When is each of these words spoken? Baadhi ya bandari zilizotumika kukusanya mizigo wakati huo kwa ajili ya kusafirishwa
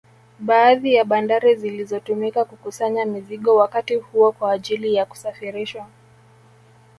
Baadhi 0.39 0.93
ya 0.93 1.03
bandari 1.05 1.55
zilizotumika 1.55 2.45
kukusanya 2.45 3.05
mizigo 3.05 3.55
wakati 3.55 3.95
huo 3.95 4.31
kwa 4.31 4.51
ajili 4.51 4.93
ya 4.95 5.05
kusafirishwa 5.05 5.87